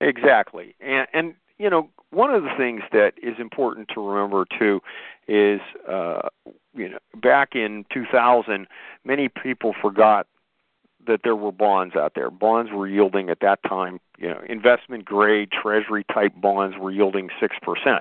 [0.03, 0.75] Exactly.
[0.81, 4.81] And and you know one of the things that is important to remember too
[5.29, 5.61] is
[5.91, 6.29] uh
[6.75, 8.67] you know back in 2000
[9.05, 10.27] many people forgot
[11.07, 12.31] that there were bonds out there.
[12.31, 17.29] Bonds were yielding at that time you know investment grade treasury type bonds were yielding
[17.43, 18.01] 6%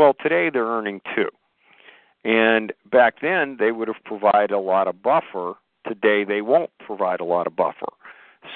[0.00, 1.28] well, today they're earning two.
[2.24, 5.54] And back then they would have provided a lot of buffer.
[5.86, 7.92] Today they won't provide a lot of buffer.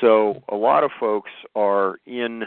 [0.01, 2.45] So a lot of folks are in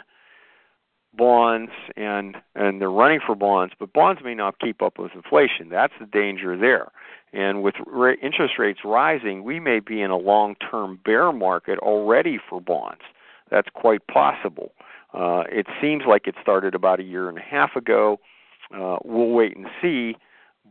[1.15, 5.69] bonds and and they're running for bonds, but bonds may not keep up with inflation.
[5.69, 6.91] That's the danger there.
[7.33, 7.75] And with
[8.21, 13.01] interest rates rising, we may be in a long-term bear market already for bonds.
[13.49, 14.71] That's quite possible.
[15.13, 18.19] Uh, it seems like it started about a year and a half ago
[18.73, 20.15] uh, we'll wait and see.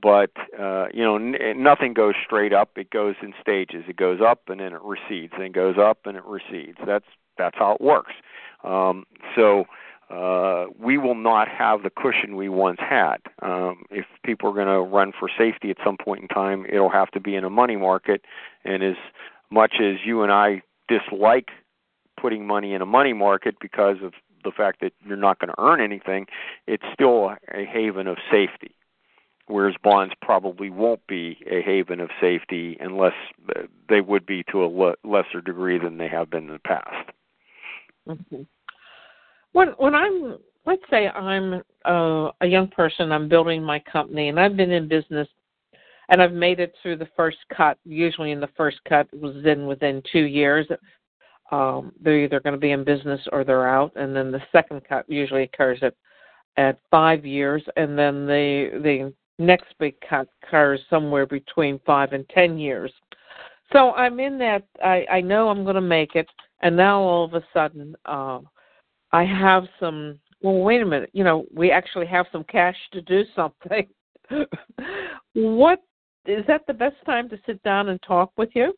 [0.00, 2.70] But uh, you know, n- nothing goes straight up.
[2.76, 3.84] It goes in stages.
[3.88, 6.78] It goes up and then it recedes, it goes up and it recedes.
[6.86, 7.06] That's
[7.38, 8.12] that's how it works.
[8.62, 9.64] Um, so
[10.10, 13.16] uh, we will not have the cushion we once had.
[13.42, 16.90] Um, if people are going to run for safety at some point in time, it'll
[16.90, 18.22] have to be in a money market.
[18.64, 18.96] And as
[19.50, 21.48] much as you and I dislike
[22.26, 24.12] putting money in a money market because of
[24.42, 26.26] the fact that you're not going to earn anything,
[26.66, 28.74] it's still a haven of safety.
[29.46, 33.12] Whereas bonds probably won't be a haven of safety unless
[33.88, 37.10] they would be to a le- lesser degree than they have been in the past.
[38.08, 38.42] Mm-hmm.
[39.52, 44.40] When when I'm let's say I'm uh, a young person, I'm building my company, and
[44.40, 45.28] I've been in business,
[46.08, 47.78] and I've made it through the first cut.
[47.84, 50.66] Usually, in the first cut was in within two years.
[51.52, 54.82] Um, they're either going to be in business or they're out, and then the second
[54.88, 55.94] cut usually occurs at
[56.56, 62.28] at five years, and then the the next big cut occurs somewhere between five and
[62.30, 62.92] ten years.
[63.72, 64.64] So I'm in that.
[64.82, 66.28] I I know I'm going to make it,
[66.60, 68.40] and now all of a sudden, uh,
[69.12, 73.00] I have some well, wait a minute, you know, we actually have some cash to
[73.02, 73.86] do something.
[75.34, 75.80] what
[76.26, 78.74] is that the best time to sit down and talk with you?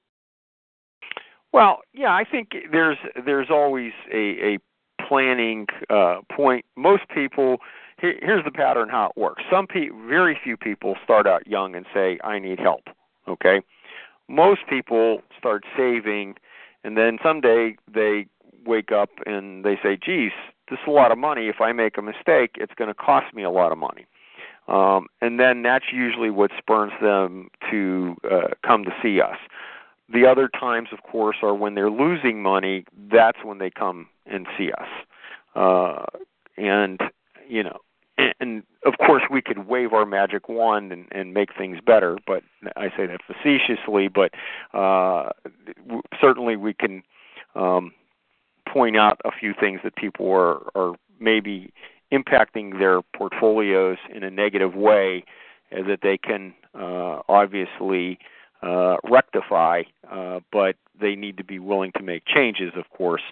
[1.53, 4.59] Well, yeah, I think there's there's always a, a
[5.07, 6.65] planning uh, point.
[6.77, 7.59] Most people
[8.01, 9.43] here, here's the pattern how it works.
[9.51, 12.85] Some pe- very few people start out young and say I need help.
[13.27, 13.61] Okay,
[14.29, 16.35] most people start saving,
[16.85, 18.27] and then someday they
[18.67, 20.33] wake up and they say, "Geez,
[20.71, 21.49] this is a lot of money.
[21.49, 24.07] If I make a mistake, it's going to cost me a lot of money.
[24.69, 29.39] Um, and then that's usually what spurs them to uh, come to see us.
[30.11, 32.85] The other times, of course, are when they're losing money.
[33.13, 34.89] That's when they come and see us.
[35.55, 36.05] Uh,
[36.57, 37.01] and
[37.49, 37.79] you know,
[38.17, 42.19] and, and of course, we could wave our magic wand and, and make things better.
[42.27, 42.43] But
[42.77, 44.09] I say that facetiously.
[44.09, 44.33] But
[44.77, 45.31] uh,
[46.21, 47.03] certainly, we can
[47.55, 47.93] um,
[48.67, 51.73] point out a few things that people are, are maybe
[52.13, 55.25] impacting their portfolios in a negative way
[55.73, 58.19] uh, that they can uh, obviously
[58.63, 63.23] uh, rectify, uh, but they need to be willing to make changes, of course.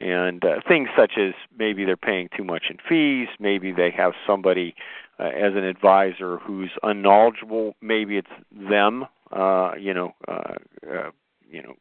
[0.00, 4.12] And uh, things such as maybe they're paying too much in fees, maybe they have
[4.26, 4.74] somebody
[5.20, 9.04] uh, as an advisor who's unknowledgeable, maybe it's them.
[9.30, 10.54] Uh, you know, uh,
[10.90, 11.10] uh,
[11.48, 11.74] you know,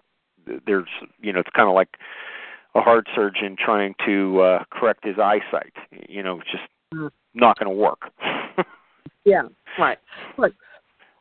[0.66, 0.88] there's
[1.20, 1.96] you know, it's kind of like
[2.76, 5.74] a heart surgeon trying to uh, correct his eyesight.
[6.08, 7.10] You know, it's just mm.
[7.34, 8.12] not going to work.
[9.26, 9.44] yeah,
[9.80, 9.98] right.
[10.38, 10.54] Look,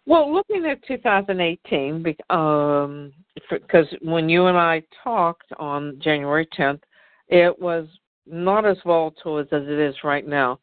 [0.06, 3.12] well, looking at 2018, um,
[3.50, 6.80] because when you and I talked on January 10th,
[7.28, 7.86] it was
[8.26, 10.58] not as volatile as, it is right now.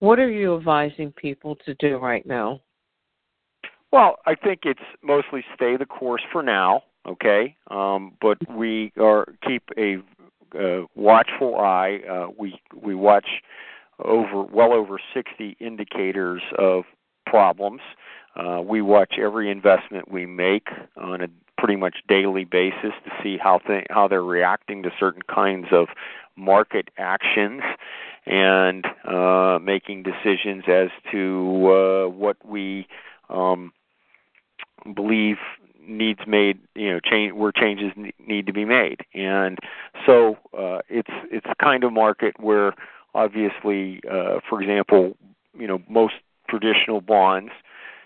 [0.00, 2.60] What are you advising people to do right now?
[3.92, 7.56] Well, I think it's mostly stay the course for now, okay?
[7.70, 9.96] Um, but we are keep a
[10.58, 12.00] uh, watchful eye.
[12.10, 13.26] Uh, we we watch
[14.02, 16.84] over well over 60 indicators of
[17.26, 17.80] problems.
[18.36, 23.36] Uh, we watch every investment we make on a pretty much daily basis to see
[23.36, 25.88] how th- how they're reacting to certain kinds of
[26.36, 27.62] market actions
[28.26, 32.86] and uh, making decisions as to uh, what we
[33.28, 33.72] um,
[34.94, 35.36] believe
[35.86, 37.92] needs made you know change where changes
[38.26, 39.00] need to be made.
[39.14, 39.58] And
[40.06, 42.74] so uh it's it's the kind of market where
[43.14, 45.16] obviously uh for example
[45.58, 46.14] you know most
[46.48, 47.50] traditional bonds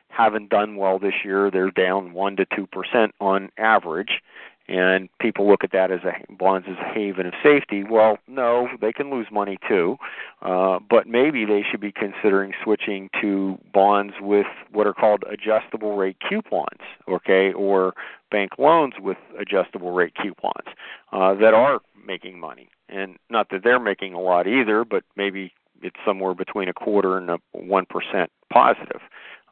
[0.09, 4.23] haven't done well this year they're down 1 to 2% on average
[4.69, 7.85] and people look at that as a bonds as a haven of safety.
[7.85, 9.97] Well, no, they can lose money too,
[10.43, 15.97] uh, but maybe they should be considering switching to bonds with what are called adjustable
[15.97, 17.95] rate coupons, okay, or
[18.31, 20.75] bank loans with adjustable rate coupons
[21.13, 22.69] uh, that are making money.
[22.89, 27.19] And not that they're making a lot either, but maybe it's somewhere between a quarter
[27.19, 29.01] and a one percent positive.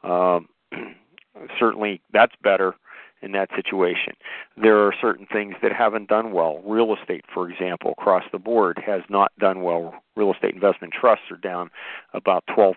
[0.05, 0.47] Um,
[1.59, 2.75] certainly, that's better
[3.21, 4.13] in that situation.
[4.55, 6.61] There are certain things that haven't done well.
[6.63, 9.95] Real estate, for example, across the board has not done well.
[10.15, 11.71] Real estate investment trusts are down
[12.13, 12.75] about 12%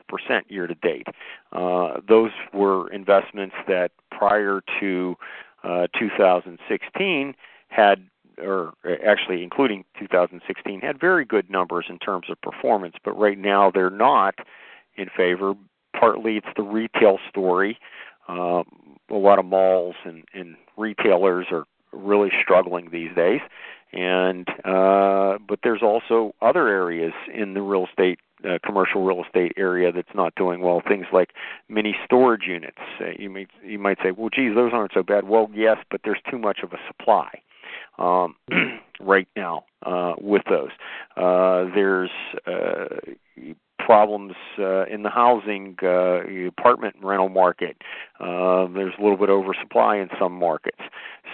[0.49, 1.07] year to date.
[1.53, 5.17] Uh, those were investments that prior to
[5.65, 7.35] uh, 2016
[7.69, 8.07] had
[8.41, 8.73] or
[9.05, 13.91] actually including 2016 had very good numbers in terms of performance but right now they're
[13.91, 14.37] not
[14.97, 15.55] in favor
[15.99, 17.79] partly it's the retail story.
[18.29, 18.65] Um,
[19.11, 23.41] a lot of malls and, and retailers are really struggling these days.
[23.93, 29.53] And uh but there's also other areas in the real estate uh, commercial real estate
[29.57, 30.83] area that's not doing well.
[30.87, 31.31] Things like
[31.69, 32.79] mini storage units.
[33.01, 35.27] Uh, you might you might say well geez those aren't so bad.
[35.27, 37.31] Well yes but there's too much of a supply
[37.99, 38.37] um
[39.01, 40.71] right now uh with those.
[41.17, 42.11] Uh there's
[42.47, 42.89] uh
[43.89, 47.79] problems uh, in the housing uh, apartment rental market.
[48.21, 50.83] Uh, there's a little bit oversupply in some markets.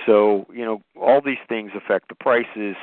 [0.06, 2.76] So you know all these things affect the prices,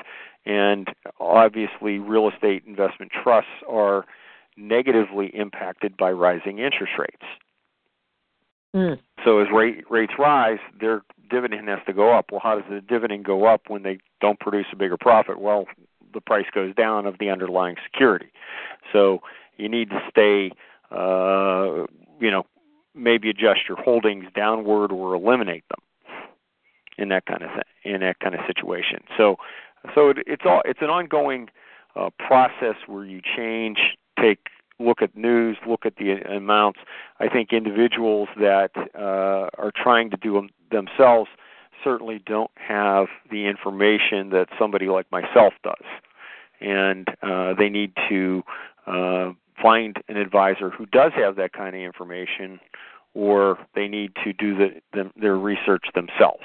[0.45, 0.89] and
[1.21, 4.03] obviously real estate investment trusts are
[4.57, 7.25] negatively impacted by rising interest rates.
[8.75, 8.99] Mm.
[9.23, 12.25] So as rate, rates rise, their dividend has to go up.
[12.29, 15.39] Well, how does the dividend go up when they don't produce a bigger profit?
[15.39, 15.65] Well,
[16.13, 18.31] the price goes down of the underlying security.
[18.91, 19.21] So
[19.57, 20.51] you need to stay,
[20.91, 21.85] uh,
[22.19, 22.45] you know,
[22.93, 25.79] maybe adjust your holdings downward or eliminate them
[26.97, 27.49] in that kind of
[27.83, 28.99] in that kind of situation.
[29.17, 29.37] So,
[29.95, 31.49] so it, it's all it's an ongoing
[31.95, 33.77] uh, process where you change,
[34.19, 34.47] take
[34.79, 36.79] look at news, look at the amounts.
[37.19, 41.29] I think individuals that uh, are trying to do them themselves
[41.83, 45.85] certainly don't have the information that somebody like myself does,
[46.59, 48.43] and uh, they need to
[48.87, 52.59] uh, find an advisor who does have that kind of information,
[53.13, 56.43] or they need to do the, the, their research themselves.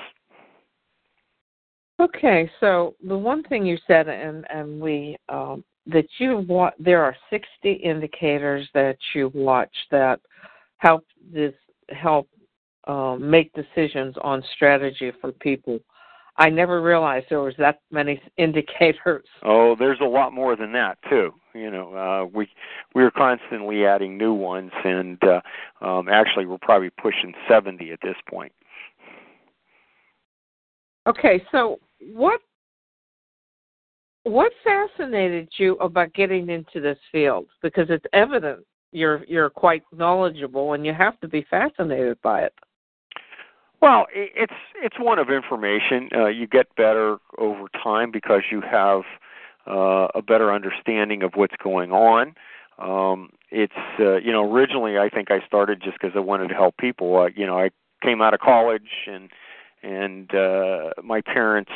[1.99, 7.03] Okay, so the one thing you said, and and we um, that you want, there
[7.03, 10.21] are sixty indicators that you watch that
[10.77, 11.55] help this
[11.89, 12.29] help
[12.87, 15.79] um, make decisions on strategy for people.
[16.39, 19.25] I never realized there was that many indicators.
[19.43, 21.33] Oh, there's a lot more than that too.
[21.55, 22.49] You know, uh, we
[22.95, 25.41] we're constantly adding new ones, and uh,
[25.85, 28.53] um, actually, we're probably pushing 70 at this point.
[31.07, 32.41] Okay, so what
[34.25, 37.47] what fascinated you about getting into this field?
[37.63, 42.55] Because it's evident you're you're quite knowledgeable, and you have to be fascinated by it.
[43.87, 46.09] Well, it's it's one of information.
[46.13, 49.03] Uh, you get better over time because you have
[49.65, 52.35] uh, a better understanding of what's going on.
[52.81, 56.55] Um, it's uh, you know originally I think I started just because I wanted to
[56.55, 57.17] help people.
[57.17, 57.71] Uh, you know I
[58.03, 59.31] came out of college and
[59.85, 61.71] and uh, my parents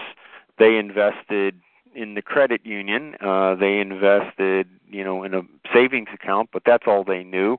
[0.59, 1.61] they invested
[1.95, 3.15] in the credit union.
[3.21, 5.43] Uh, they invested you know in a
[5.73, 7.57] savings account, but that's all they knew.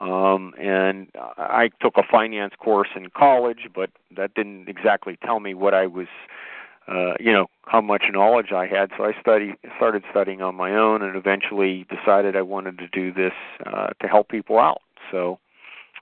[0.00, 5.54] Um, and I took a finance course in college, but that didn't exactly tell me
[5.54, 6.08] what I was,
[6.88, 8.90] uh, you know, how much knowledge I had.
[8.96, 13.12] So I studied, started studying on my own, and eventually decided I wanted to do
[13.12, 13.32] this
[13.66, 14.82] uh, to help people out.
[15.12, 15.38] So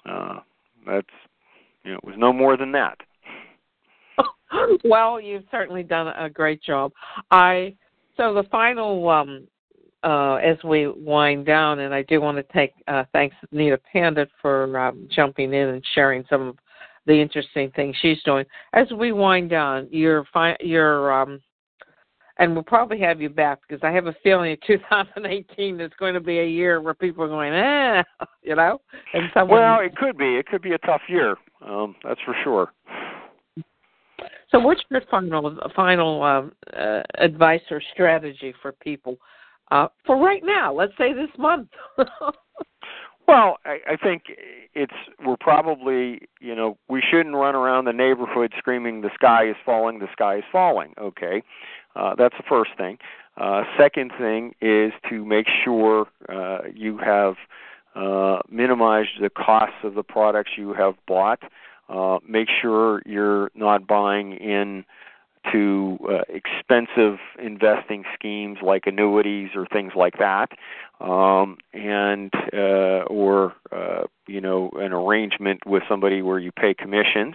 [0.09, 0.41] uh,
[0.87, 1.07] that's,
[1.85, 2.99] you know, it was no more than that.
[4.85, 6.93] well, you've certainly done a great job.
[7.31, 7.75] I
[8.17, 9.47] so the final um,
[10.03, 14.31] uh, as we wind down, and I do want to take uh, thanks Nita Pandit
[14.41, 16.57] for um, jumping in and sharing some of
[17.07, 18.45] the interesting things she's doing.
[18.73, 21.41] As we wind down, your fi- your um,
[22.39, 26.15] and we'll probably have you back because I have a feeling in 2018 is going
[26.15, 28.03] to be a year where people are going, eh,
[28.43, 28.81] you know.
[29.15, 30.37] And someone, well, it could be.
[30.37, 31.37] It could be a tough year.
[31.65, 32.73] Um, that's for sure.
[34.51, 39.17] So, what's your final final um, uh, advice or strategy for people
[39.71, 40.73] uh, for right now.
[40.73, 41.69] Let's say this month.
[43.29, 44.25] well, I, I think
[44.75, 44.93] it's
[45.25, 49.99] we're probably you know we shouldn't run around the neighborhood screaming the sky is falling,
[49.99, 50.95] the sky is falling.
[50.99, 51.43] Okay,
[51.97, 52.99] uh, that's the first thing.
[53.37, 57.35] Uh, second thing is to make sure uh, you have
[57.95, 61.41] uh, minimized the costs of the products you have bought.
[61.89, 64.85] Uh, make sure you're not buying in
[65.51, 70.51] to uh, expensive investing schemes like annuities or things like that,
[71.01, 77.35] um, and uh, or uh, you know an arrangement with somebody where you pay commissions,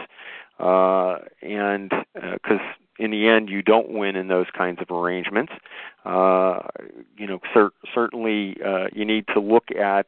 [0.60, 5.54] uh, and because uh, in the end you don't win in those kinds of arrangements.
[6.06, 6.62] Uh,
[7.18, 10.08] you know, cer- certainly uh, you need to look at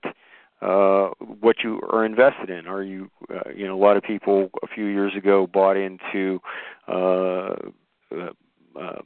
[0.62, 2.68] uh, what you are invested in.
[2.68, 6.42] Are you, uh, you know, a lot of people a few years ago bought into
[6.88, 7.56] uh,
[8.12, 9.02] uh, uh,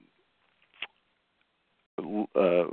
[2.35, 2.65] uh,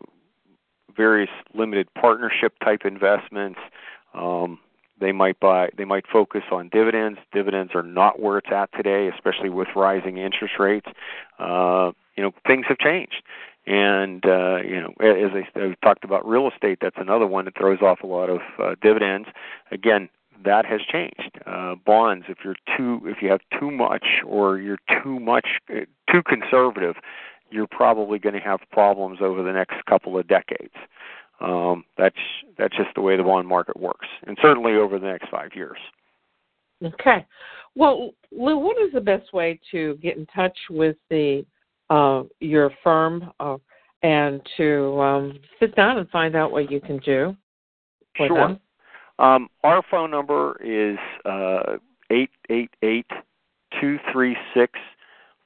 [0.96, 3.58] various limited partnership type investments.
[4.14, 4.58] Um,
[5.00, 5.70] they might buy.
[5.76, 7.18] They might focus on dividends.
[7.32, 10.88] Dividends are not where it's at today, especially with rising interest rates.
[11.38, 13.22] Uh, you know, things have changed,
[13.66, 17.56] and uh, you know, as I, I talked about real estate, that's another one that
[17.56, 19.28] throws off a lot of uh, dividends.
[19.72, 20.10] Again,
[20.44, 21.38] that has changed.
[21.46, 25.80] Uh, bonds, if you're too, if you have too much or you're too much, uh,
[26.10, 26.96] too conservative,
[27.50, 30.74] you're probably going to have problems over the next couple of decades.
[31.40, 32.16] Um, that's
[32.58, 35.78] that's just the way the bond market works, and certainly over the next five years.
[36.82, 37.26] Okay.
[37.74, 41.44] Well, Lou, what is the best way to get in touch with the
[41.88, 43.56] uh, your firm uh,
[44.02, 47.36] and to um, sit down and find out what you can do?
[48.16, 48.48] sure.
[48.48, 48.60] Them?
[49.20, 51.76] Um, our phone number is uh,
[52.10, 53.10] eight eight eight
[53.78, 54.80] two three six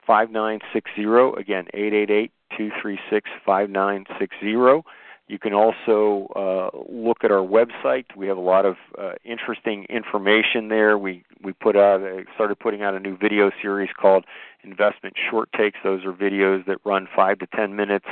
[0.07, 1.35] five nine six zero.
[1.35, 4.85] Again, eight eight eight two three six five nine six zero.
[5.27, 8.05] You can also uh, look at our website.
[8.15, 10.97] We have a lot of uh, interesting information there.
[10.97, 14.23] We we put out a, started putting out a new video series called
[14.63, 15.79] Investment Short Takes.
[15.83, 18.07] Those are videos that run five to ten minutes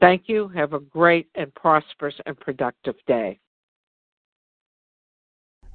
[0.00, 0.48] Thank you.
[0.48, 3.40] Have a great and prosperous and productive day.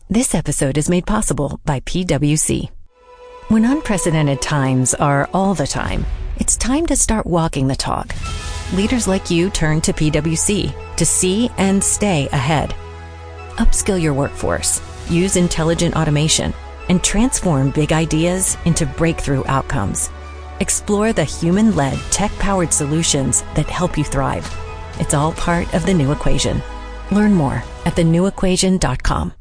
[0.10, 2.70] This episode is made possible by PWC.
[3.50, 6.06] When unprecedented times are all the time,
[6.38, 8.14] it's time to start walking the talk.
[8.74, 12.74] Leaders like you turn to PWC to see and stay ahead.
[13.58, 16.52] Upskill your workforce, use intelligent automation,
[16.90, 20.10] and transform big ideas into breakthrough outcomes.
[20.60, 24.52] Explore the human led, tech powered solutions that help you thrive.
[25.00, 26.60] It's all part of the new equation.
[27.12, 29.32] Learn more at thenewequation.com.